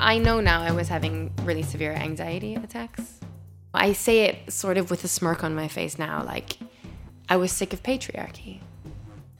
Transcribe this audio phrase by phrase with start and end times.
[0.00, 3.18] I know now I was having really severe anxiety attacks.
[3.74, 6.56] I say it sort of with a smirk on my face now, like
[7.28, 8.60] I was sick of patriarchy.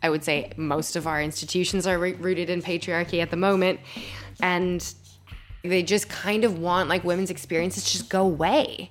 [0.02, 3.80] I would say most of our institutions are rooted in patriarchy at the moment,
[4.40, 4.94] and
[5.62, 8.90] they just kind of want like women's experiences to just go away.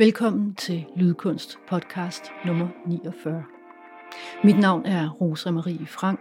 [0.00, 3.44] Velkommen til Lydkunst podcast nummer 49.
[4.44, 6.20] Mit navn er Rosa Marie Frank,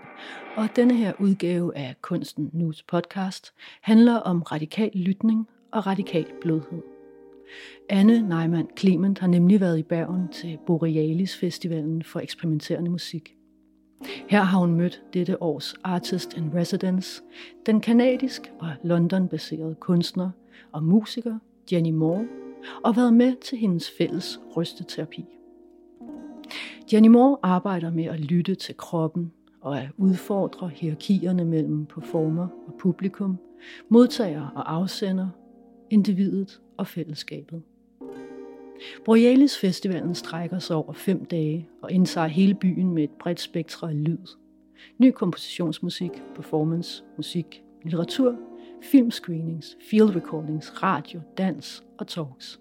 [0.58, 6.82] og denne her udgave af Kunsten Nus podcast handler om radikal lytning og radikal blødhed.
[7.90, 13.36] Anne Neumann Clement har nemlig været i Bergen til Borealis Festivalen for eksperimenterende musik.
[14.30, 17.22] Her har hun mødt dette års Artist in Residence,
[17.66, 20.30] den kanadisk og London-baserede kunstner
[20.72, 21.38] og musiker
[21.72, 22.28] Jenny Moore,
[22.84, 25.26] og været med til hendes fælles rysteterapi.
[26.94, 32.74] Jenny Moore arbejder med at lytte til kroppen og at udfordre hierarkierne mellem performer og
[32.80, 33.38] publikum,
[33.90, 35.28] modtager og afsender,
[35.90, 37.62] individet og fællesskabet.
[39.06, 43.90] Borealis Festivalen strækker sig over fem dage og indtager hele byen med et bredt spektrum
[43.90, 44.28] af lyd.
[44.98, 48.36] Ny kompositionsmusik, performance, musik, litteratur,
[48.82, 52.60] filmscreenings, field recordings, radio, dans og talks.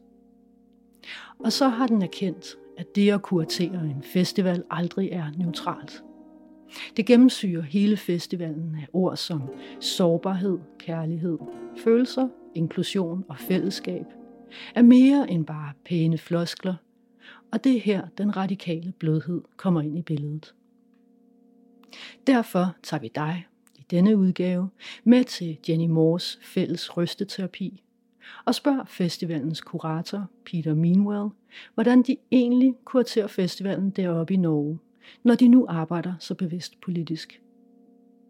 [1.38, 6.02] Og så har den erkendt, at det at kuratere en festival aldrig er neutralt.
[6.96, 9.42] Det gennemsyrer hele festivalen af ord som
[9.80, 11.38] sårbarhed, kærlighed,
[11.84, 14.06] følelser, inklusion og fællesskab,
[14.74, 16.74] er mere end bare pæne floskler,
[17.52, 20.54] og det er her den radikale blødhed kommer ind i billedet.
[22.26, 23.46] Derfor tager vi dig
[23.90, 24.68] denne udgave
[25.04, 27.82] med til Jenny Moores fælles rysteterapi
[28.44, 31.28] og spørg festivalens kurator Peter Meanwell,
[31.74, 34.78] hvordan de egentlig kuraterer festivalen deroppe i Norge,
[35.22, 37.42] når de nu arbejder så bevidst politisk.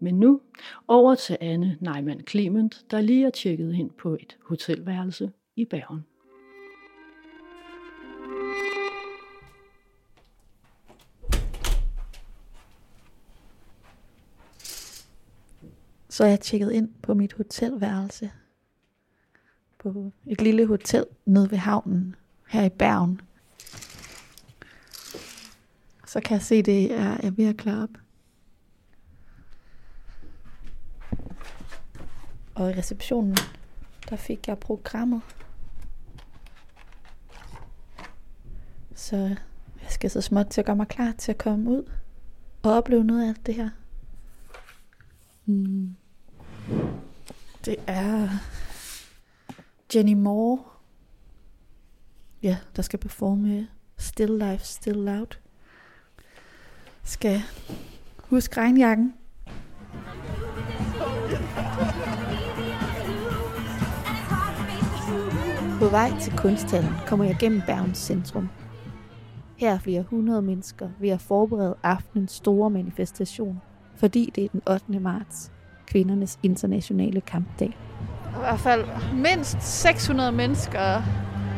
[0.00, 0.40] Men nu
[0.88, 6.04] over til Anne Neumann Clement, der lige er tjekket ind på et hotelværelse i Bergen.
[16.18, 18.30] Så jeg tjekkede ind på mit hotelværelse.
[19.78, 22.16] På et lille hotel nede ved havnen
[22.48, 23.20] her i Bergen.
[26.06, 27.88] Så kan jeg se, det er, jeg er ved at klare op.
[32.54, 33.36] Og i receptionen,
[34.10, 35.22] der fik jeg programmet.
[38.94, 39.16] Så
[39.82, 41.90] jeg skal så småt til at gøre mig klar til at komme ud
[42.62, 43.70] og opleve noget af det her.
[45.46, 45.96] Mm.
[47.68, 48.28] Det er
[49.94, 50.58] Jenny Moore,
[52.42, 55.38] ja, der skal performe Still Life, Still Loud.
[57.02, 57.42] Skal
[58.18, 59.14] huske regnjakken.
[65.80, 68.48] På vej til kunsthallen kommer jeg gennem Bergens centrum.
[69.56, 73.60] Her er flere hundrede mennesker ved at forberede aftenens store manifestation,
[73.96, 75.00] fordi det er den 8.
[75.00, 75.52] marts,
[75.90, 77.68] kvindernes internationale kampdag.
[77.68, 78.84] I hvert fald
[79.14, 81.02] mindst 600 mennesker,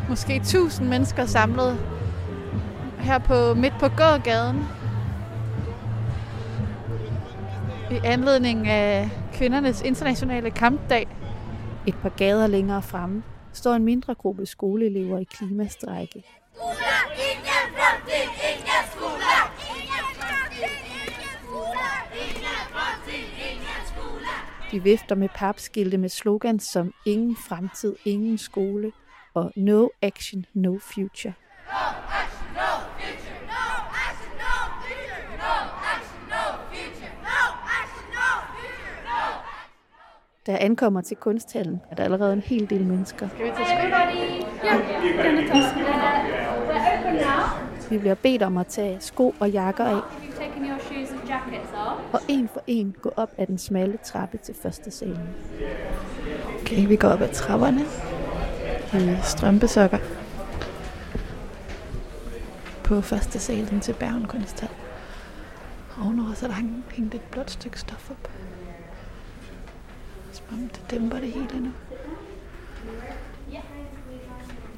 [0.08, 1.78] måske 1000 mennesker samlet
[2.98, 4.66] her på midt på gågaden.
[7.90, 11.08] I anledning af kvindernes internationale kampdag.
[11.86, 16.14] Et par gader længere fremme står en mindre gruppe skoleelever i klimastrække.
[16.14, 16.24] Ingen
[17.76, 19.40] fremtid, ingen skola!
[19.80, 20.72] Ingen fremtid,
[23.50, 24.59] ingen skola!
[24.70, 28.92] De vifter med papskilte med slogans som Ingen fremtid, ingen skole
[29.34, 31.32] og No action, no future.
[31.66, 31.76] No
[32.20, 33.38] action, no future!
[33.46, 33.64] No
[34.06, 35.22] action, no future!
[35.44, 35.54] No
[35.94, 37.12] action, no future!
[37.22, 37.42] No
[37.80, 38.94] action, no future!
[39.04, 39.18] No
[40.46, 43.28] Da jeg ankommer til kunsthallen, er der allerede en hel del mennesker.
[43.28, 43.86] Skal vi tage sko?
[44.64, 44.72] Ja,
[45.28, 45.38] den
[47.18, 50.00] er Vi bliver bedt om at tage sko og jakker af.
[52.12, 55.28] Og en for en gå op ad den smalle trappe til første salen.
[56.60, 57.80] Okay, vi går op ad trapperne
[58.94, 59.98] i strømpesokker.
[62.90, 64.68] på første salen til Bergen Kunsthal.
[66.02, 66.56] Ovenover så er der
[66.90, 68.30] hængt et blåt stykke stof op.
[70.32, 71.70] Som om det dæmper det hele nu.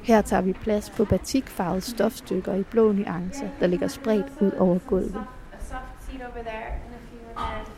[0.03, 4.79] Her tager vi plads på batikfarvede stofstykker i blå nuancer, der ligger spredt ud over
[4.87, 5.25] gulvet.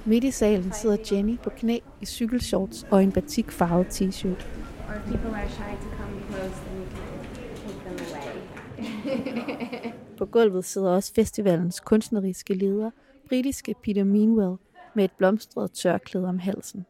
[0.06, 4.48] Midt i salen sidder Jenny på knæ i cykelshorts og en batikfarvet t-shirt.
[4.88, 9.38] Or if people are shy to come close, then you can take them
[9.84, 9.92] away.
[10.18, 12.90] På gulvet sidder også festivalens kunstneriske leder,
[13.30, 14.56] britiske Peter Meanwell,
[14.96, 16.86] med et blomstret tørklæde om halsen.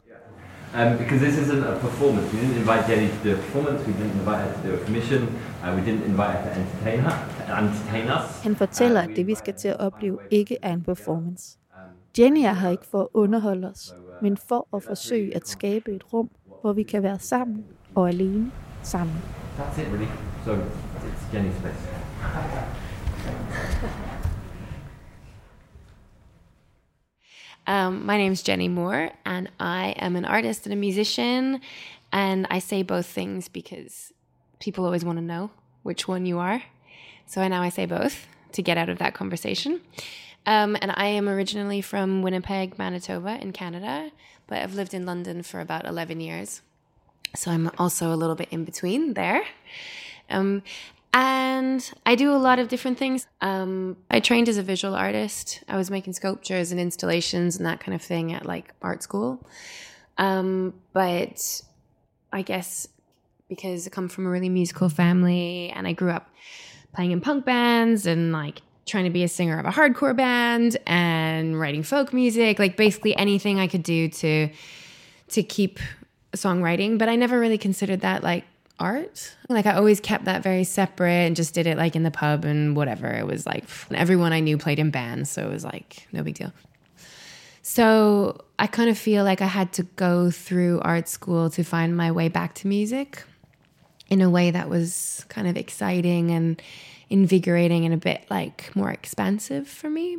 [0.75, 2.27] Um, because this isn't a performance.
[2.33, 3.79] We didn't invite Jenny to do a performance.
[3.88, 5.21] We didn't invite her to do a commission.
[5.63, 7.15] Uh, we didn't invite her to entertain her,
[7.47, 8.44] to entertain us.
[8.44, 11.57] Han fortæller, at det vi skal til at opleve ikke er en performance.
[12.17, 16.13] Jenny er her ikke for at underholde os, men for at forsøge at skabe et
[16.13, 16.29] rum,
[16.62, 17.65] hvor vi kan være sammen
[17.95, 18.51] og alene
[18.83, 19.15] sammen.
[19.57, 20.07] That's it, really.
[20.45, 21.89] So it's Jenny's space.
[27.67, 31.62] Um, my name's Jenny Moore, and I am an artist and a musician.
[32.12, 34.13] And I say both things because
[34.59, 35.50] people always want to know
[35.83, 36.62] which one you are.
[37.25, 39.81] So now I say both to get out of that conversation.
[40.45, 44.12] Um, and I am originally from Winnipeg, Manitoba, in Canada,
[44.47, 46.62] but I've lived in London for about 11 years.
[47.36, 49.44] So I'm also a little bit in between there.
[50.30, 50.63] Um,
[51.13, 53.25] and I do a lot of different things.
[53.42, 55.63] Um, I trained as a visual artist.
[55.68, 59.45] I was making sculptures and installations and that kind of thing at like art school.
[60.18, 61.62] Um, but
[62.33, 62.88] I guess
[63.48, 66.30] because I come from a really musical family and I grew up
[66.94, 70.77] playing in punk bands and like trying to be a singer of a hardcore band
[70.85, 74.49] and writing folk music, like basically anything I could do to
[75.29, 75.79] to keep
[76.33, 78.43] songwriting, but I never really considered that like
[78.79, 79.35] art.
[79.49, 82.45] Like I always kept that very separate and just did it like in the pub
[82.45, 83.07] and whatever.
[83.07, 86.35] It was like everyone I knew played in bands, so it was like no big
[86.35, 86.53] deal.
[87.61, 91.97] So I kind of feel like I had to go through art school to find
[91.97, 93.23] my way back to music
[94.07, 96.61] in a way that was kind of exciting and
[97.09, 100.17] invigorating and a bit like more expansive for me.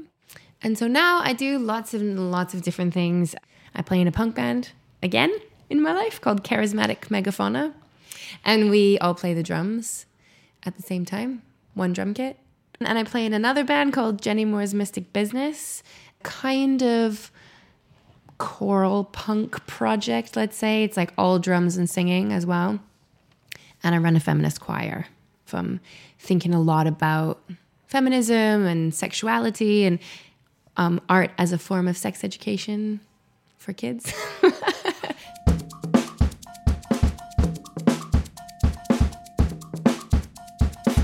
[0.63, 3.35] And so now I do lots of lots of different things.
[3.75, 4.71] I play in a punk band
[5.03, 5.33] again
[5.69, 7.75] in my life called Charismatic Megafauna.
[8.45, 10.07] And we all play the drums
[10.65, 11.43] at the same time,
[11.75, 12.39] one drum kit.
[12.81, 15.83] And I play in another band called Jenny Moore's Mystic Business,
[16.23, 17.31] kind of
[18.39, 20.85] choral punk project, let's say.
[20.85, 22.81] It's like all drums and singing as well.
[23.83, 25.07] And I run a feminist choir
[25.47, 25.81] from
[26.19, 27.43] thinking a lot about
[27.87, 29.99] feminism and sexuality and
[30.77, 33.01] um, art as a form of sex education
[33.59, 34.13] for kids.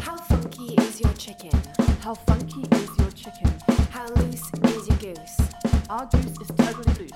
[0.00, 1.50] How funky is your chicken?
[2.00, 3.50] How funky is your chicken?
[3.91, 5.41] How loose is your goose?
[5.88, 7.12] Our goose is totally loose.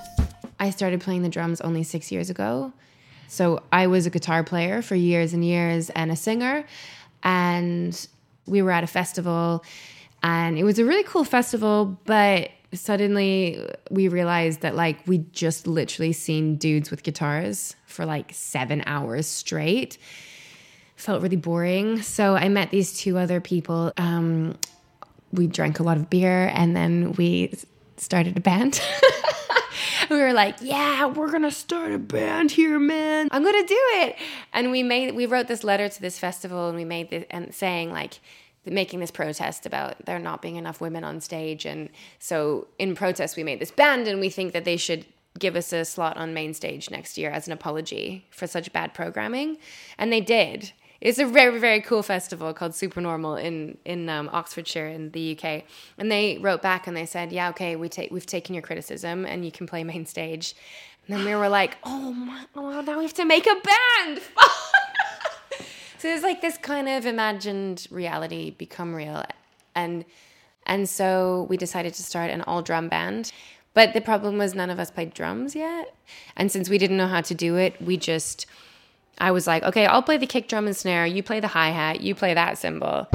[0.58, 2.72] I started playing the drums only six years ago.
[3.28, 6.64] So I was a guitar player for years and years and a singer.
[7.26, 8.08] And
[8.46, 9.64] we were at a festival
[10.22, 15.66] and it was a really cool festival, but suddenly we realized that like we just
[15.66, 19.98] literally seen dudes with guitars for like seven hours straight.
[20.96, 22.00] Felt really boring.
[22.00, 23.92] So I met these two other people.
[23.96, 24.56] Um,
[25.32, 27.54] we drank a lot of beer and then we
[27.96, 28.80] started a band.
[30.10, 33.28] we were like, yeah, we're gonna start a band here, man.
[33.30, 34.16] I'm gonna do it.
[34.52, 37.54] And we made we wrote this letter to this festival and we made this and
[37.54, 38.20] saying like
[38.64, 41.64] making this protest about there not being enough women on stage.
[41.64, 41.88] And
[42.18, 45.06] so in protest we made this band and we think that they should
[45.38, 48.94] give us a slot on main stage next year as an apology for such bad
[48.94, 49.58] programming.
[49.98, 50.72] And they did.
[51.00, 55.64] It's a very very cool festival called Supernormal in in um, Oxfordshire in the UK,
[55.98, 59.24] and they wrote back and they said, "Yeah, okay, we take we've taken your criticism
[59.26, 60.54] and you can play main stage."
[61.06, 64.20] And then we were like, "Oh my, oh, now we have to make a band."
[65.98, 69.24] so it's like this kind of imagined reality become real,
[69.74, 70.04] and
[70.64, 73.32] and so we decided to start an all drum band.
[73.74, 75.94] But the problem was none of us played drums yet,
[76.36, 78.46] and since we didn't know how to do it, we just
[79.18, 81.06] I was like, okay, I'll play the kick drum and snare.
[81.06, 82.00] You play the hi hat.
[82.02, 83.08] You play that cymbal.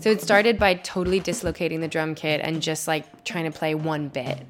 [0.00, 3.76] So it started by totally dislocating the drum kit and just like trying to play
[3.76, 4.44] one bit.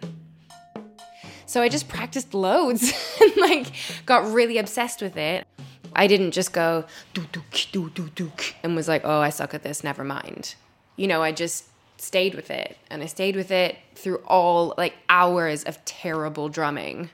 [1.45, 2.91] So I just practiced loads
[3.21, 3.67] and like
[4.07, 5.47] got really obsessed with it.
[5.95, 7.27] I didn't just go do
[7.73, 8.33] do do do
[8.63, 9.85] and was like, oh, I suck at this.
[9.85, 10.55] Never mind.
[10.97, 11.67] You know, I just
[12.03, 17.11] stayed with it and I stayed with it through all like hours of terrible drumming.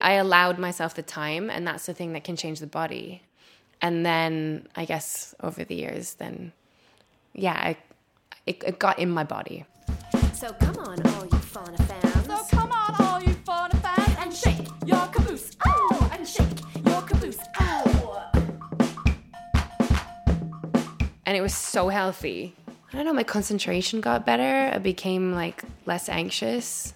[0.00, 3.22] I allowed myself the time and that's the thing that can change the body.
[3.82, 6.52] And then I guess over the years, then
[7.34, 7.76] yeah, I,
[8.46, 9.64] it, it got in my body.
[10.32, 12.26] So come on, all you fauna fans.
[12.26, 15.56] So come on, all you fauna fans, and shake your caboose.
[15.66, 16.46] Oh, and shake
[16.86, 17.38] your caboose.
[17.58, 18.30] Oh.
[21.26, 22.54] and it was so healthy.
[22.90, 24.74] I don't know, my concentration got better.
[24.74, 26.94] I became like less anxious.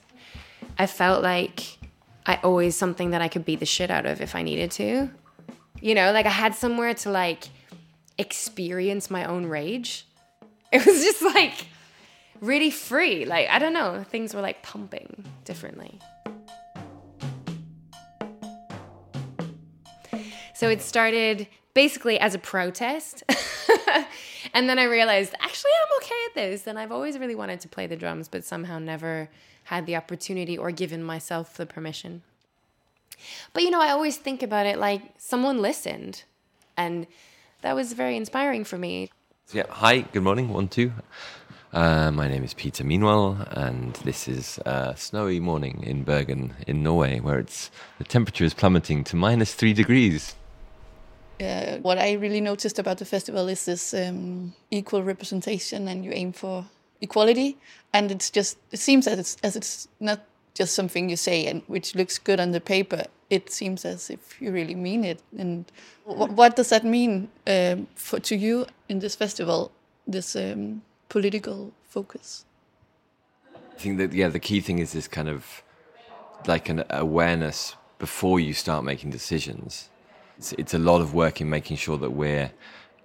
[0.78, 1.78] I felt like
[2.24, 5.10] I always something that I could beat the shit out of if I needed to.
[5.80, 7.44] You know, like I had somewhere to like
[8.16, 10.06] experience my own rage.
[10.72, 11.66] It was just like
[12.40, 13.26] really free.
[13.26, 15.98] Like, I don't know, things were like pumping differently.
[20.54, 23.22] So it started basically as a protest.
[24.54, 26.66] and then I realized, actually, I'm okay at this.
[26.66, 29.28] And I've always really wanted to play the drums, but somehow never
[29.64, 32.22] had the opportunity or given myself the permission.
[33.52, 36.24] But you know, I always think about it like someone listened.
[36.76, 37.06] And
[37.62, 39.10] that was very inspiring for me.
[39.52, 39.66] Yeah.
[39.68, 40.00] Hi.
[40.00, 40.48] Good morning.
[40.48, 40.92] One, two.
[41.72, 46.82] Uh, my name is Peter Meanwell, and this is a snowy morning in Bergen, in
[46.82, 50.34] Norway, where it's the temperature is plummeting to minus three degrees.
[51.40, 56.12] Uh, what I really noticed about the festival is this um, equal representation, and you
[56.12, 56.66] aim for
[57.00, 57.58] equality.
[57.92, 60.20] And it's just it seems as it's as it's not
[60.54, 63.04] just something you say and which looks good on the paper.
[63.30, 65.20] It seems as if you really mean it.
[65.38, 65.64] And
[66.04, 69.72] wh- what does that mean um, for to you in this festival?
[70.06, 72.44] This um, political focus.
[73.54, 75.62] I think that yeah, the key thing is this kind of
[76.46, 79.88] like an awareness before you start making decisions.
[80.42, 82.50] It's, it's a lot of work in making sure that we're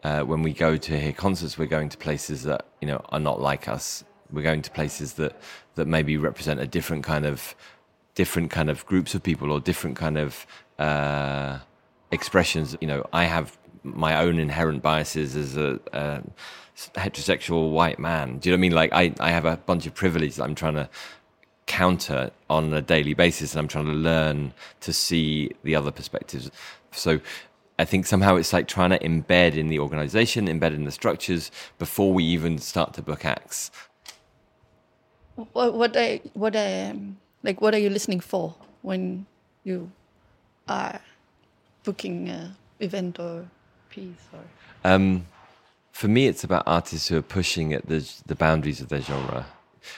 [0.03, 3.19] uh, when we go to hear concerts, we're going to places that you know are
[3.19, 4.03] not like us.
[4.31, 5.39] We're going to places that
[5.75, 7.53] that maybe represent a different kind of
[8.15, 10.47] different kind of groups of people or different kind of
[10.79, 11.59] uh,
[12.09, 12.75] expressions.
[12.81, 16.23] You know, I have my own inherent biases as a, a
[16.95, 18.39] heterosexual white man.
[18.39, 18.71] Do you know what I mean?
[18.71, 20.89] Like I, I have a bunch of privilege that I'm trying to
[21.67, 26.49] counter on a daily basis and I'm trying to learn to see the other perspectives.
[26.91, 27.19] So
[27.77, 31.51] I think somehow it's like trying to embed in the organization, embed in the structures
[31.77, 33.69] before we even start to book acts.
[35.53, 39.27] What what are, what um, like what are you listening for when
[39.63, 39.91] you
[40.67, 40.99] are
[41.83, 43.45] booking a event or
[43.89, 44.39] piece or
[44.83, 45.27] Um,
[45.91, 49.45] for me, it's about artists who are pushing at the the boundaries of their genre.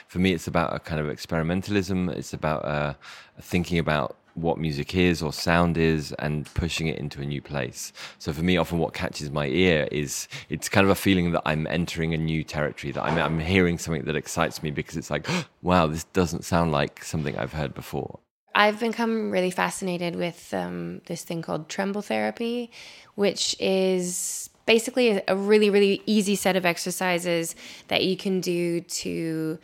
[0.08, 2.10] For me, it's about a kind of experimentalism.
[2.16, 2.94] It's about uh,
[3.40, 7.92] thinking about what music is or sound is and pushing it into a new place.
[8.18, 11.42] So for me, often what catches my ear is it's kind of a feeling that
[11.44, 12.92] I'm entering a new territory.
[12.92, 15.26] That I'm, I'm hearing something that excites me because it's like,
[15.62, 18.20] wow, this doesn't sound like something I've heard before.
[18.54, 22.72] I've become really fascinated with um, this thing called tremble therapy,
[23.14, 27.54] which is basically a, really, really easy set of exercises
[27.88, 29.58] that you can do to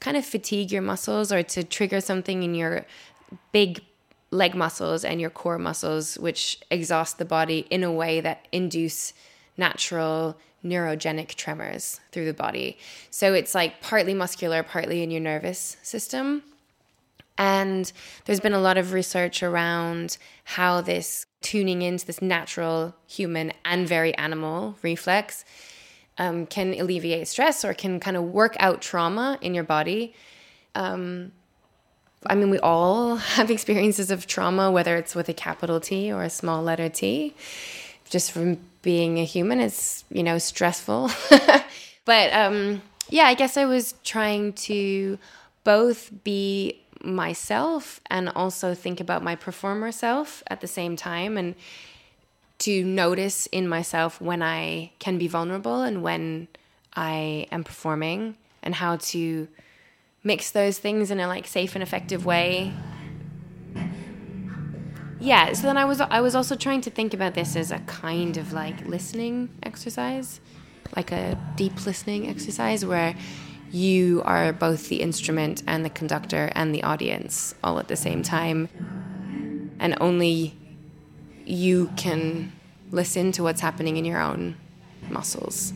[0.00, 2.84] kind of fatigue your muscles or to trigger something in your
[3.52, 3.82] big
[4.30, 9.12] leg muscles and your core muscles, which exhaust the body in a way that induce
[9.56, 12.78] natural neurogenic tremors through the body.
[13.10, 16.42] So it's like partly muscular, partly in your nervous system.
[17.40, 17.90] And
[18.26, 23.88] there's been a lot of research around how this tuning into this natural human and
[23.88, 25.46] very animal reflex
[26.18, 30.12] um, can alleviate stress or can kind of work out trauma in your body.
[30.74, 31.32] Um,
[32.26, 36.22] I mean, we all have experiences of trauma, whether it's with a capital T or
[36.22, 37.34] a small letter T.
[38.10, 41.10] Just from being a human, it's, you know, stressful.
[42.04, 45.18] but um, yeah, I guess I was trying to
[45.64, 51.54] both be myself and also think about my performer self at the same time and
[52.58, 56.48] to notice in myself when I can be vulnerable and when
[56.94, 59.48] I am performing and how to
[60.22, 62.72] mix those things in a like safe and effective way.
[65.18, 67.78] Yeah, so then I was I was also trying to think about this as a
[67.80, 70.40] kind of like listening exercise,
[70.96, 73.14] like a deep listening exercise where
[73.70, 78.22] you are both the instrument and the conductor and the audience all at the same
[78.22, 78.68] time.
[79.78, 80.56] And only
[81.44, 82.52] you can
[82.90, 84.56] listen to what's happening in your own
[85.08, 85.72] muscles.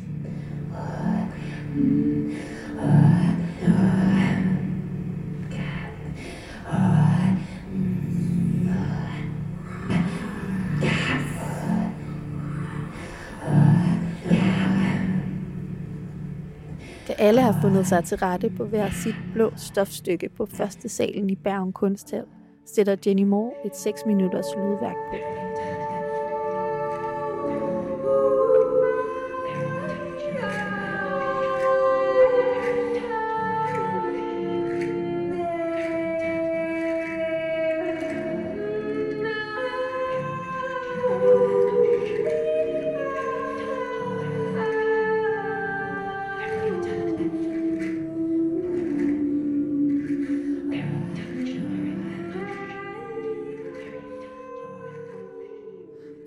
[17.25, 21.35] Alle har fundet sig til rette på hver sit blå stofstykke på første salen i
[21.35, 22.25] Bergen Kunsthal,
[22.67, 25.44] sætter Jenny Moore et 6 minutters lydværk på.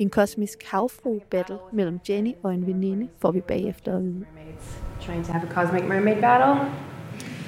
[0.07, 4.25] En kosmisk havfru-battle mellem Jenny og en veninde får vi bagefter at vide.
[5.01, 6.55] Trying to have a cosmic mermaid battle.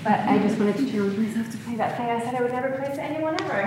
[0.03, 2.53] But I just wanted to challenge myself to play that thing I said I would
[2.53, 3.59] never play to anyone ever.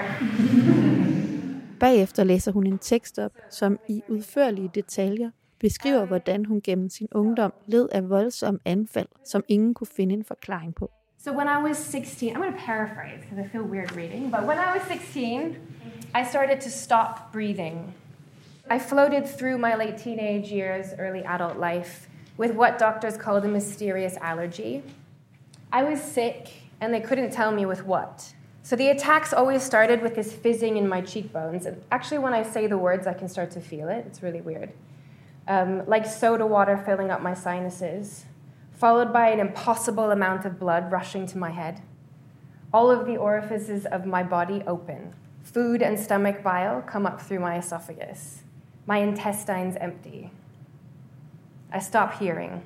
[1.84, 7.08] Bagefter læser hun en tekst op, som i udførlige detaljer beskriver, hvordan hun gennem sin
[7.12, 10.90] ungdom led af voldsomme anfald, som ingen kunne finde en forklaring på.
[11.18, 14.40] So when I was 16, I'm going to paraphrase because I feel weird reading, but
[14.40, 15.56] when I was 16,
[16.14, 17.94] I started to stop breathing.
[18.72, 23.48] I floated through my late teenage years, early adult life with what doctors called a
[23.48, 24.82] mysterious allergy.
[25.70, 26.48] I was sick,
[26.80, 28.32] and they couldn't tell me with what.
[28.62, 31.66] So the attacks always started with this fizzing in my cheekbones.
[31.66, 34.06] And actually, when I say the words, I can start to feel it.
[34.06, 34.72] It's really weird.
[35.46, 38.24] Um, like soda water filling up my sinuses,
[38.72, 41.82] followed by an impossible amount of blood rushing to my head.
[42.72, 45.12] All of the orifices of my body open.
[45.42, 48.41] Food and stomach bile come up through my esophagus.
[48.86, 50.30] My intestines empty.
[51.72, 52.62] I stop hearing.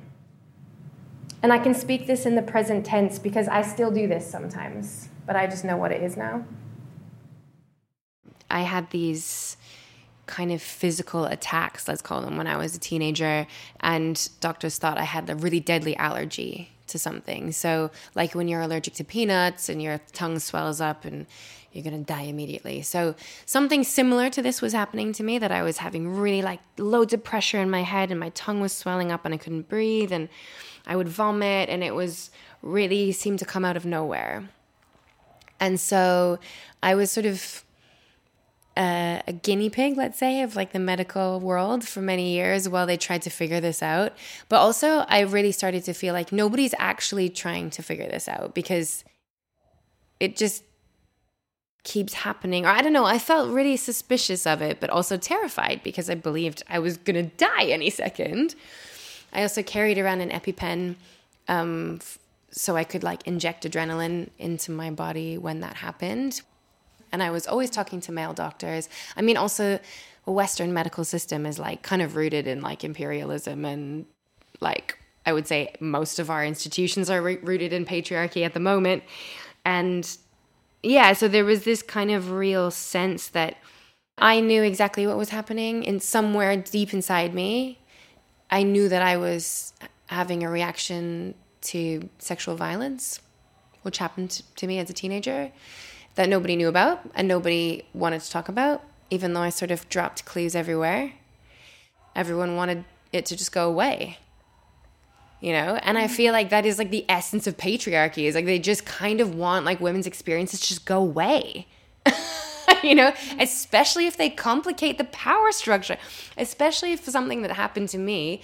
[1.43, 5.09] And I can speak this in the present tense because I still do this sometimes,
[5.27, 6.45] but I just know what it is now.
[8.51, 9.57] I had these
[10.27, 13.47] kind of physical attacks, let's call them, when I was a teenager,
[13.81, 17.53] and doctors thought I had a really deadly allergy to something.
[17.53, 21.27] So, like when you're allergic to peanuts and your tongue swells up and
[21.77, 22.83] you're going to die immediately.
[22.83, 23.15] So,
[23.45, 27.13] something similar to this was happening to me that I was having really like loads
[27.13, 30.13] of pressure in my head and my tongue was swelling up and I couldn't breathe
[30.13, 30.29] and
[30.87, 32.31] I would vomit and it was
[32.63, 34.49] really seemed to come out of nowhere.
[35.61, 36.39] And so,
[36.83, 37.65] I was sort of
[38.77, 42.87] a, a guinea pig, let's say, of like the medical world for many years while
[42.87, 44.13] they tried to figure this out.
[44.49, 48.55] But also, I really started to feel like nobody's actually trying to figure this out
[48.55, 49.05] because
[50.21, 50.63] it just
[51.87, 52.67] keeps happening.
[52.67, 56.17] Or I don't know, I felt really suspicious of it, but also terrified because I
[56.17, 58.57] believed I was going to die any second.
[59.33, 60.97] I also carried around an EpiPen
[61.49, 62.01] um,
[62.51, 66.43] so I could like inject adrenaline into my body when that happened.
[67.13, 68.89] And I was always talking to male doctors.
[69.17, 69.79] I mean, also,
[70.25, 74.07] the Western medical system is like kind of rooted in like imperialism and
[74.61, 78.61] like I would say most of our institutions are re- rooted in patriarchy at the
[78.61, 79.05] moment.
[79.65, 80.05] And
[80.83, 83.57] yeah, so there was this kind of real sense that
[84.19, 87.81] I knew exactly what was happening and somewhere deep inside me.
[88.51, 89.73] I knew that I was
[90.07, 93.21] having a reaction to sexual violence,
[93.83, 95.51] which happened to me as a teenager
[96.15, 99.89] that nobody knew about and nobody wanted to talk about, even though I sort of
[99.89, 101.13] dropped clues everywhere.
[102.15, 104.19] Everyone wanted it to just go away.
[105.41, 108.47] You know, and I feel like that is like the essence of patriarchy is like
[108.47, 111.67] they just kind of want like women's experiences to just go away.
[112.83, 115.99] you know, especially if they complicate the power structure,
[116.39, 118.41] especially if something that happened to me,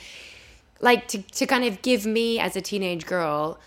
[0.80, 3.58] like to, to kind of give me as a teenage girl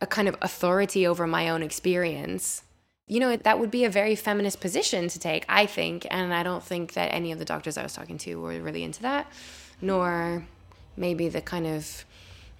[0.00, 2.62] a kind of authority over my own experience
[3.06, 6.06] you know, that would be a very feminist position to take, I think.
[6.10, 8.82] And I don't think that any of the doctors I was talking to were really
[8.82, 9.30] into that,
[9.82, 10.46] nor
[10.96, 12.04] maybe the kind of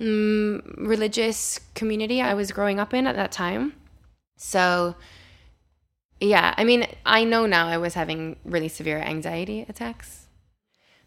[0.00, 3.74] mm, religious community I was growing up in at that time.
[4.36, 4.96] So,
[6.20, 10.26] yeah, I mean, I know now I was having really severe anxiety attacks.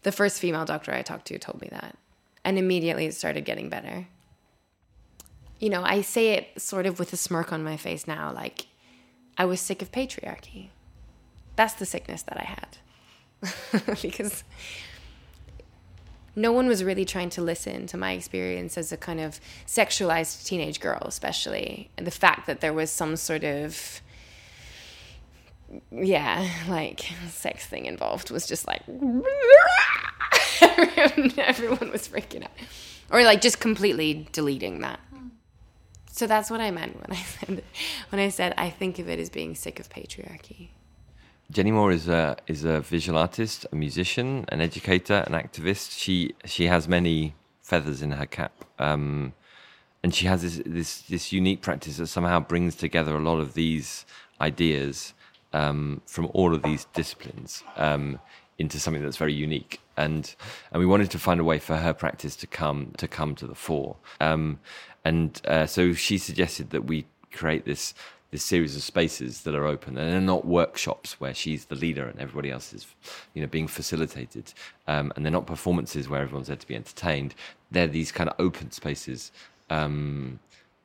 [0.02, 1.96] The first female doctor I talked to told me that.
[2.44, 4.06] And immediately it started getting better.
[5.58, 8.66] You know, I say it sort of with a smirk on my face now, like,
[9.36, 10.68] I was sick of patriarchy.
[11.56, 12.78] That's the sickness that I had.
[14.02, 14.44] because
[16.38, 20.44] no one was really trying to listen to my experience as a kind of sexualized
[20.44, 21.90] teenage girl, especially.
[21.98, 24.00] And the fact that there was some sort of,
[25.90, 28.82] yeah, like sex thing involved was just like,
[31.38, 32.50] everyone, was freaking out.
[33.10, 35.00] Or like just completely deleting that.
[36.12, 37.62] So that's what I meant when I said
[38.10, 40.70] when I said I think of it as being sick of patriarchy.
[41.50, 45.98] Jenny Moore is a is a visual artist, a musician, an educator, an activist.
[45.98, 49.32] She she has many feathers in her cap, um,
[50.02, 53.54] and she has this, this this unique practice that somehow brings together a lot of
[53.54, 54.04] these
[54.42, 55.14] ideas
[55.54, 58.18] um, from all of these disciplines um,
[58.58, 59.80] into something that's very unique.
[59.96, 60.34] And
[60.70, 63.46] and we wanted to find a way for her practice to come to come to
[63.46, 63.96] the fore.
[64.20, 64.60] Um,
[65.02, 67.94] and uh, so she suggested that we create this
[68.30, 72.06] this series of spaces that are open and they're not workshops where she's the leader
[72.06, 72.86] and everybody else is
[73.34, 74.52] you know being facilitated
[74.86, 77.34] um, and they're not performances where everyone's there to be entertained.
[77.70, 79.32] They're these kind of open spaces
[79.70, 80.40] um,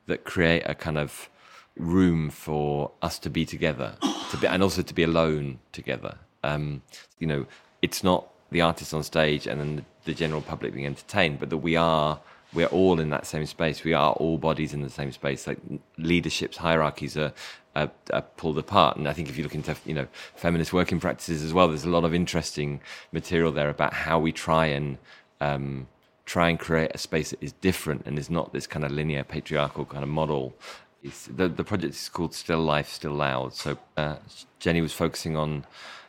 [0.06, 1.30] that create a kind of
[1.78, 3.98] room for us to be together
[4.30, 6.18] to be, and also to be alone together.
[6.44, 6.82] Um,
[7.20, 7.46] you know
[7.82, 11.50] it's not the artists on stage and then the, the general public being entertained, but
[11.50, 12.20] that we are
[12.54, 13.84] we're all in that same space.
[13.84, 15.48] We are all bodies in the same space.
[15.48, 15.60] Like
[15.98, 17.34] leaderships, hierarchies are,
[17.76, 18.98] are, are pulled apart.
[18.98, 21.86] And I think if you look into you know feminist working practices as well, there's
[21.86, 24.98] a lot of interesting material there about how we try and
[25.42, 25.88] um,
[26.26, 29.24] try and create a space that is different and is not this kind of linear
[29.24, 30.54] patriarchal kind of model.
[31.02, 33.54] It's, the the project is called Still Life, Still Loud.
[33.54, 34.18] So uh,
[34.60, 35.66] Jenny was focusing on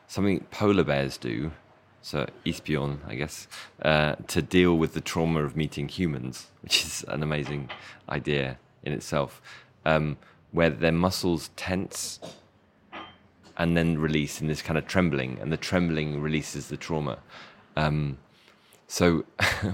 [0.07, 1.51] something polar bears do,
[2.05, 3.49] so Isbjorn, I guess,
[3.81, 7.71] uh, to deal with the trauma of meeting humans, which is an amazing
[8.11, 9.41] idea in itself,
[9.87, 10.19] um,
[10.53, 12.21] where their muscles tense
[13.57, 17.21] and then release in this kind of trembling, and the trembling releases the trauma.
[17.75, 18.19] Um,
[18.87, 19.25] so,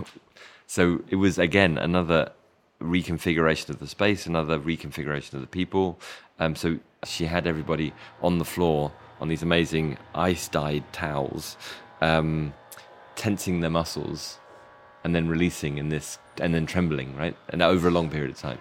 [0.69, 2.31] so it was again another
[2.81, 5.99] reconfiguration of the space, another reconfiguration of the people.
[6.39, 11.57] Um, so she had everybody on the floor on these amazing ice-dyed towels,
[12.01, 12.55] um,
[13.17, 14.39] tensing their muscles,
[15.05, 18.39] and then releasing in this, and then trembling, right, and over a long period of
[18.39, 18.59] time.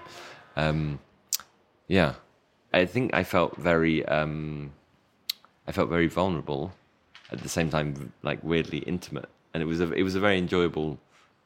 [0.56, 1.00] Um,
[1.88, 2.16] yeah,
[2.74, 4.72] I think I felt very, um,
[5.68, 6.74] I felt very vulnerable,
[7.32, 10.38] at the same time, like weirdly intimate, and it was a, it was a very
[10.38, 11.00] enjoyable.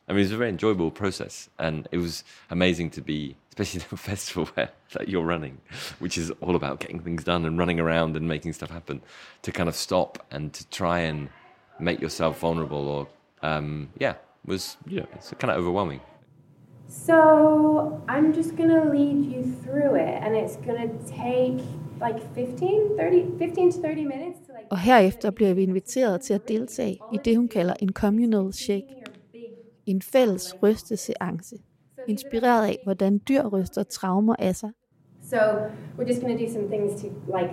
[0.08, 3.82] I mean, it was a very enjoyable process, and it was amazing to be, especially
[3.91, 5.60] a festival where that you're running,
[5.99, 9.01] which is all about getting things done and running around and making stuff happen.
[9.43, 11.29] To kind of stop and to try and
[11.79, 13.07] make yourself vulnerable, or
[13.41, 14.13] um, yeah,
[14.45, 15.99] was you know, it's kind of overwhelming.
[16.88, 17.17] So
[18.07, 21.63] I'm just gonna lead you through it, and it's gonna take
[21.99, 24.67] like 15, 30, 15 to 30 minutes to like.
[24.71, 28.88] Og herefter bliver vi inviteret til at deltage i det, hun kalder en communal shake.
[29.86, 31.55] En fælles rysteseance,
[32.07, 34.71] inspireret af, hvordan dyr ryster traumer af sig.
[35.23, 35.38] So
[35.97, 37.07] we're just gonna do some things to
[37.38, 37.51] like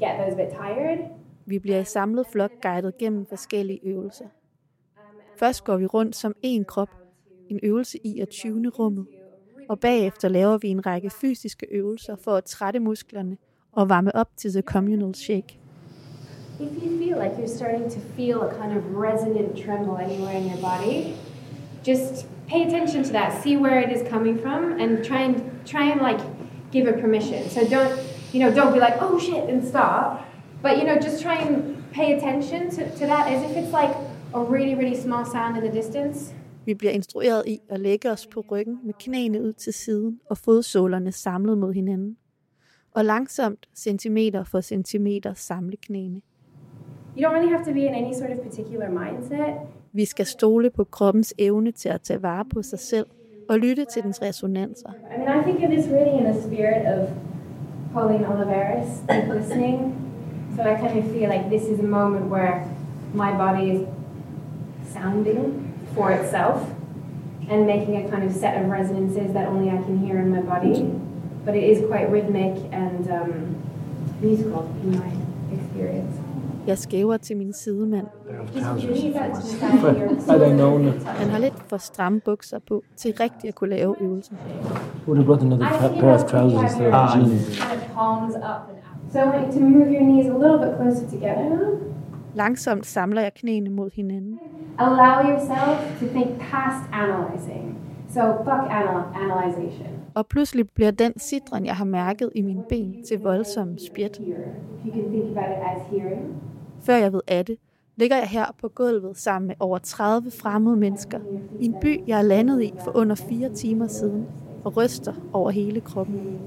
[0.00, 0.98] get those a bit tired.
[1.46, 4.26] Vi bliver i samlet flok guidet gennem forskellige øvelser.
[5.36, 6.88] Først går vi rundt som en krop,
[7.48, 9.06] en øvelse i at tyvne rummet,
[9.68, 13.36] og bagefter laver vi en række fysiske øvelser for at trætte musklerne
[13.72, 15.58] og varme op til the communal shake.
[16.60, 20.44] If you feel like you're starting to feel a kind of resonant tremble anywhere in
[20.50, 21.14] your body,
[21.86, 23.42] just pay attention to that.
[23.42, 26.20] See where it is coming from, and try and try and like
[26.72, 27.40] give it permission.
[27.48, 27.92] So don't
[28.32, 30.24] you know don't be like oh shit and stop,
[30.62, 31.54] but you know just try and
[31.92, 33.94] pay attention to, to that as if it's like
[34.34, 36.34] a really really small sound in the distance.
[36.64, 40.38] Vi bliver instrueret i at lægge os på ryggen med knæene ud til siden og
[40.38, 42.16] fodsålerne samlet mod hinanden.
[42.94, 46.20] Og langsomt, centimeter for centimeter, samle knæene.
[47.16, 49.54] You don't really have to be in any sort of particular mindset.
[49.92, 53.06] Vi skal stole på kroppens evne til at tage vare på sig selv
[53.48, 54.88] og lytte til dens resonanser.
[54.88, 57.08] I mean, I think it is really in the spirit of
[57.92, 59.02] Pauline Oliveris,
[59.34, 60.01] listening.
[60.56, 62.68] So I kind of feel like this is a moment where
[63.14, 63.80] my body is
[64.92, 66.58] sounding for itself
[67.50, 70.42] and making a kind of set of resonances that only I can hear in my
[70.42, 70.74] body.
[71.44, 73.56] But it is quite rhythmic and um,
[74.20, 75.10] musical in my
[75.56, 76.16] experience.
[76.66, 78.06] Jeg skæver til min sidemand.
[78.54, 80.78] Just leave that to the side of I don't know.
[81.06, 84.36] Han har lidt for stramme bukser på til rigtigt at kunne lave øvelsen.
[85.06, 87.82] Would have brought another I tra- think pair of you trousers have
[89.12, 91.78] So I want you to move your knees a little bit closer together now.
[92.34, 94.38] Langsomt samler jeg knæene mod hinanden.
[94.78, 97.78] Allow yourself to think past analyzing.
[98.08, 99.86] So fuck anal- analyzation.
[100.14, 104.20] Og pludselig bliver den sidren, jeg har mærket i mine ben, til voldsom spjæt.
[106.82, 107.56] Før jeg ved af det,
[107.96, 111.18] ligger jeg her på gulvet sammen med over 30 fremmede mennesker
[111.60, 114.26] i en by, jeg er landet i for under fire timer siden
[114.64, 116.38] og ryster over hele kroppen.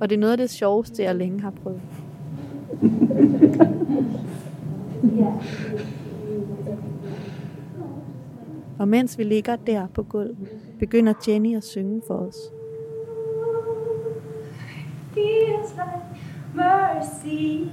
[0.00, 1.80] Og det er noget af det sjoveste, jeg længe har prøvet.
[8.78, 10.36] Og mens vi ligger der på gulvet,
[10.78, 12.36] begynder Jenny at synge for os.
[15.14, 16.04] Feels like
[16.54, 17.64] mercy.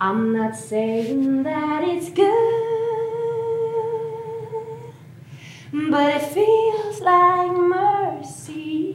[0.00, 2.24] I'm not saying that it's good,
[5.72, 8.94] but it feels like mercy.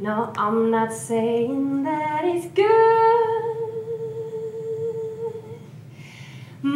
[0.00, 2.64] No, I'm not saying that it's good,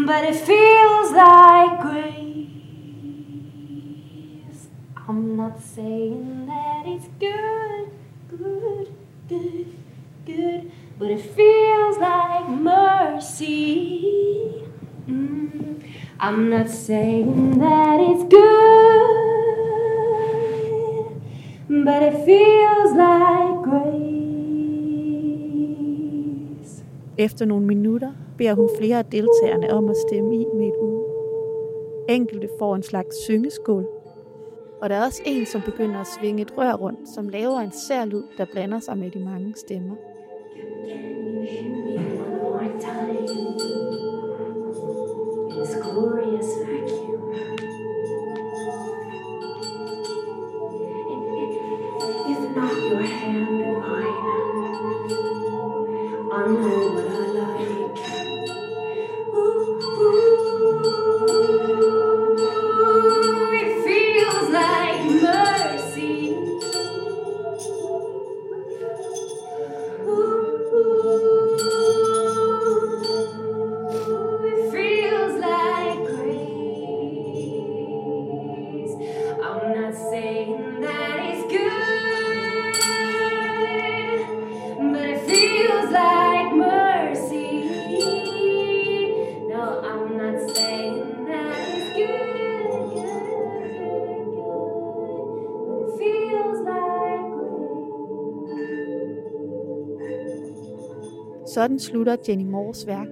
[0.07, 2.47] but it feels like grace.
[5.09, 7.91] I'm not saying that it's good,
[8.31, 8.95] good,
[9.29, 9.67] good,
[10.25, 11.76] good, but it feels
[12.37, 14.03] like mercy.
[15.09, 15.83] Mm.
[16.19, 19.11] I'm not saying that it's good,
[21.85, 24.17] but it feels like grace.
[27.19, 31.05] Efter nogle minutter beder hun flere af deltagerne om at stemme i med et uge.
[32.09, 33.87] Enkelte får en slags syngeskål.
[34.83, 37.73] Og der er også en, som begynder at svinge et rør rundt, som laver en
[37.73, 39.97] særlyd, der blander sig med de mange stemmer.
[40.57, 41.06] Yeah.
[101.67, 103.09] Sådan slutter Jenny Moores værk.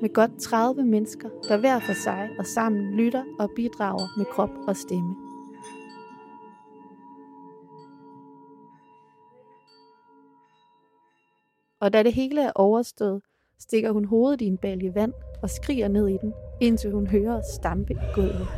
[0.00, 4.50] Med godt 30 mennesker, der hver for sig og sammen lytter og bidrager med krop
[4.68, 5.14] og stemme.
[11.80, 13.22] Og da det hele er overstået,
[13.58, 15.12] stikker hun hovedet i en balje vand
[15.42, 18.48] og skriger ned i den, indtil hun hører stampe i gulvet.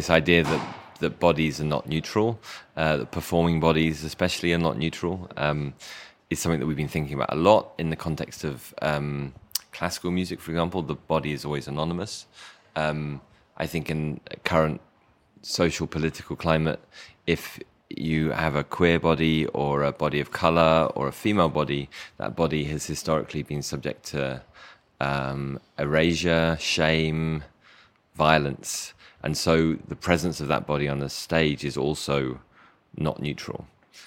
[0.00, 0.62] This idea that
[1.00, 2.38] that bodies are not neutral,
[2.76, 5.74] uh, that performing bodies especially are not neutral, um,
[6.30, 9.34] is something that we've been thinking about a lot in the context of um,
[9.72, 10.80] classical music, for example.
[10.82, 12.26] The body is always anonymous.
[12.76, 13.20] Um,
[13.58, 14.80] I think in current
[15.42, 16.80] social political climate,
[17.26, 17.60] if
[17.90, 22.36] you have a queer body or a body of color or a female body, that
[22.36, 24.42] body has historically been subject to
[25.00, 27.44] um, erasure, shame,
[28.14, 28.94] violence.
[29.22, 32.40] And so the presence of that body on the stage is also
[32.96, 33.66] not neutral,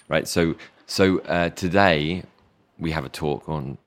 [0.09, 0.27] right?
[0.27, 0.55] So,
[0.87, 2.23] so uh, today
[2.79, 3.77] we have a talk on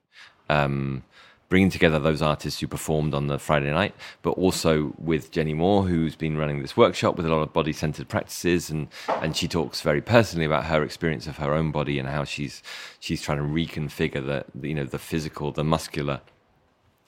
[0.49, 1.03] um,
[1.49, 5.85] bringing together those artists who performed on the Friday night, but also with Jenny Moore,
[5.85, 9.81] who's been running this workshop with a lot of body-centered practices, and and she talks
[9.81, 12.63] very personally about her experience of her own body and how she's
[12.99, 16.21] she's trying to reconfigure the you know the physical, the muscular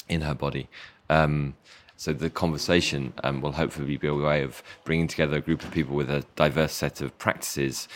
[0.08, 0.68] in her body.
[1.10, 1.54] Um,
[1.98, 5.72] so the conversation um, will hopefully be a way of bringing together a group of
[5.72, 7.88] people with a diverse set of practices,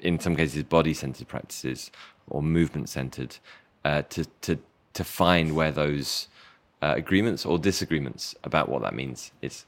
[0.00, 1.90] in some cases body-centered practices
[2.30, 3.36] or movement-centered,
[3.84, 4.58] uh, to to
[4.94, 6.28] to find where those
[6.80, 9.66] uh, agreements or disagreements about what that means is.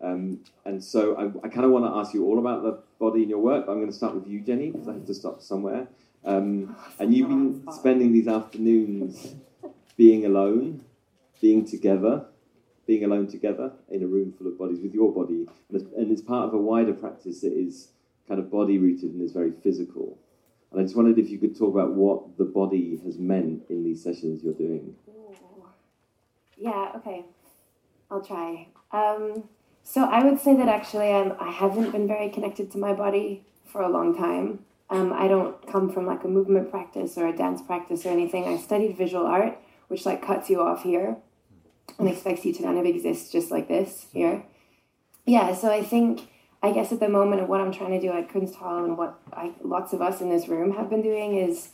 [0.00, 3.24] Um, and so I, I kind of want to ask you all about the body
[3.24, 3.64] in your work.
[3.66, 5.88] I'm going to start with you, Jenny, because I have to start somewhere.
[6.24, 9.34] Um, and you've been spending these afternoons
[9.96, 10.84] being alone,
[11.44, 12.24] being together,
[12.86, 15.46] being alone together in a room full of bodies with your body.
[15.68, 17.88] And it's, and it's part of a wider practice that is
[18.26, 20.16] kind of body rooted and is very physical.
[20.72, 23.84] And I just wondered if you could talk about what the body has meant in
[23.84, 24.94] these sessions you're doing.
[26.56, 27.26] Yeah, okay.
[28.10, 28.68] I'll try.
[28.90, 29.44] Um,
[29.82, 33.44] so I would say that actually um, I haven't been very connected to my body
[33.66, 34.60] for a long time.
[34.88, 38.44] Um, I don't come from like a movement practice or a dance practice or anything.
[38.44, 41.18] I studied visual art, which like cuts you off here
[41.98, 44.44] and expects you to kind of exist just like this here.
[45.26, 46.28] Yeah, so I think
[46.62, 49.20] I guess at the moment of what I'm trying to do at Kunsthal and what
[49.32, 51.68] I, lots of us in this room have been doing is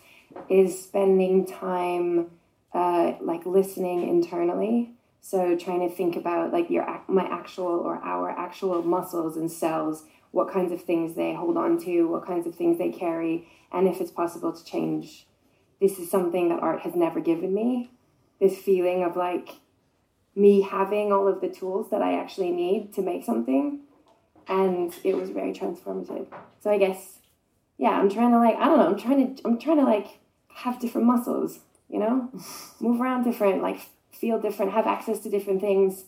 [0.48, 2.30] is spending time
[2.72, 4.90] uh, like listening internally.
[5.20, 10.04] So trying to think about like your my actual or our actual muscles and cells,
[10.32, 13.86] what kinds of things they hold on to, what kinds of things they carry, and
[13.86, 15.26] if it's possible to change.
[15.80, 17.90] This is something that art has never given me.
[18.40, 19.50] This feeling of like
[20.34, 23.80] me having all of the tools that I actually need to make something
[24.48, 26.26] and it was very transformative.
[26.60, 27.18] So I guess,
[27.78, 30.18] yeah, I'm trying to like I don't know, I'm trying to I'm trying to like
[30.48, 32.30] have different muscles, you know,
[32.80, 33.80] move around different, like
[34.12, 36.04] feel different, have access to different things,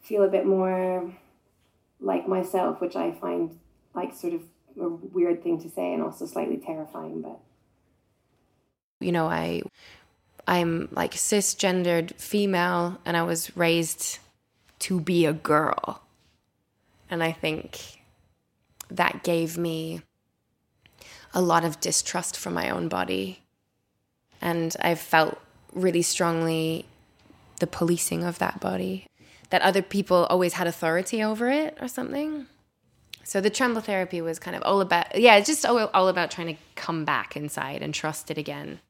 [0.00, 1.12] feel a bit more
[2.00, 3.58] like myself, which I find
[3.94, 4.42] like sort of
[4.80, 7.20] a weird thing to say and also slightly terrifying.
[7.20, 7.40] But
[9.00, 9.62] you know, I
[10.50, 14.18] I'm like cisgendered female and I was raised
[14.80, 16.02] to be a girl.
[17.08, 18.00] And I think
[18.90, 20.02] that gave me
[21.32, 23.42] a lot of distrust for my own body.
[24.40, 25.40] And I felt
[25.72, 26.84] really strongly
[27.60, 29.06] the policing of that body,
[29.50, 32.46] that other people always had authority over it or something.
[33.22, 36.32] So the tremble therapy was kind of all about, yeah, it's just all, all about
[36.32, 38.80] trying to come back inside and trust it again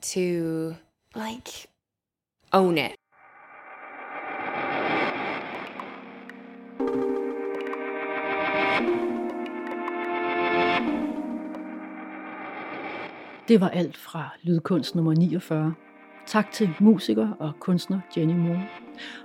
[0.00, 0.76] to
[1.14, 1.68] like
[2.52, 2.94] own it.
[13.48, 15.74] Det var alt fra Lydkunst nummer 49.
[16.26, 18.68] Tak til musiker og kunstner Jenny Moore,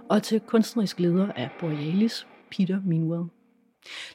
[0.10, 3.30] og til kunstnerisk leder af Borealis, Peter Meanwell.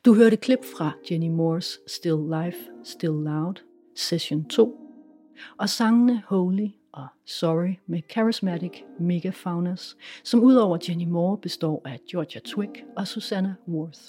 [0.05, 3.55] Du hørte klip fra Jenny Moores Still Life, Still Loud,
[3.97, 4.79] Session 2,
[5.59, 12.41] og sangene Holy og Sorry med Charismatic Megafaunas, som udover Jenny Moore består af Georgia
[12.45, 14.01] Twig og Susanna Worth.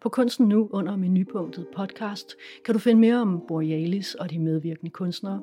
[0.00, 2.34] På Kunsten Nu under menupunktet podcast
[2.64, 5.42] kan du finde mere om Borealis og de medvirkende kunstnere.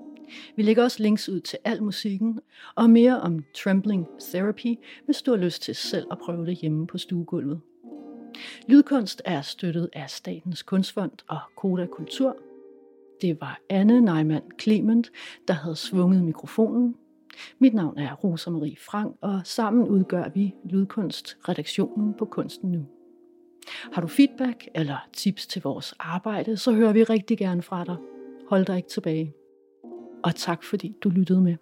[0.56, 2.40] Vi lægger også links ud til al musikken
[2.76, 6.88] og mere om Trembling Therapy, hvis du har lyst til selv at prøve det hjemme
[6.88, 7.62] på stuegulvet.
[8.68, 12.38] Lydkunst er støttet af Statens Kunstfond og Koda Kultur.
[13.22, 15.12] Det var Anne Neumann Clement,
[15.48, 16.96] der havde svunget mikrofonen.
[17.60, 22.86] Mit navn er Rosa Marie Frank, og sammen udgør vi Lydkunst-redaktionen på Kunsten Nu.
[23.94, 27.96] Har du feedback eller tips til vores arbejde, så hører vi rigtig gerne fra dig.
[28.50, 29.34] Hold dig ikke tilbage.
[30.24, 31.56] Og tak fordi du lyttede med.